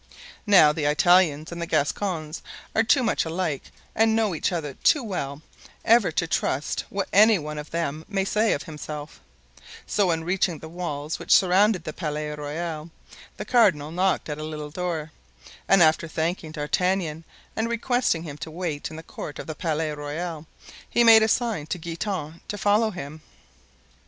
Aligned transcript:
Now 0.47 0.71
the 0.73 0.85
Italians 0.85 1.51
and 1.51 1.61
the 1.61 1.67
Gascons 1.67 2.41
are 2.73 2.81
too 2.81 3.03
much 3.03 3.23
alike 3.23 3.69
and 3.95 4.15
know 4.15 4.33
each 4.33 4.51
other 4.51 4.73
too 4.73 5.03
well 5.03 5.43
ever 5.85 6.11
to 6.13 6.25
trust 6.25 6.85
what 6.89 7.07
any 7.13 7.37
one 7.37 7.59
of 7.59 7.69
them 7.69 8.03
may 8.07 8.25
say 8.25 8.53
of 8.53 8.63
himself; 8.63 9.21
so 9.85 10.09
in 10.09 10.23
reaching 10.23 10.57
the 10.57 10.67
walls 10.67 11.19
which 11.19 11.31
surrounded 11.31 11.83
the 11.83 11.93
Palais 11.93 12.31
Royal, 12.31 12.89
the 13.37 13.45
cardinal 13.45 13.91
knocked 13.91 14.27
at 14.27 14.39
a 14.39 14.43
little 14.43 14.71
door, 14.71 15.11
and 15.67 15.83
after 15.83 16.07
thanking 16.07 16.51
D'Artagnan 16.51 17.23
and 17.55 17.69
requesting 17.69 18.23
him 18.23 18.39
to 18.39 18.49
wait 18.49 18.89
in 18.89 18.95
the 18.95 19.03
court 19.03 19.37
of 19.37 19.45
the 19.45 19.53
Palais 19.53 19.91
Royal, 19.91 20.47
he 20.89 21.03
made 21.03 21.21
a 21.21 21.27
sign 21.27 21.67
to 21.67 21.77
Guitant 21.77 22.41
to 22.49 22.57
follow 22.57 22.89
him. 22.89 23.21